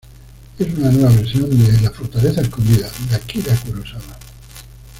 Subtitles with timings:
[0.57, 4.17] Es una nueva versión de "La fortaleza escondida" de Akira Kurosawa.